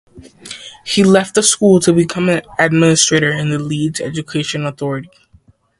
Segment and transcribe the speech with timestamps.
[0.83, 5.11] He left the school to become an administrator in the Leeds Education Authority.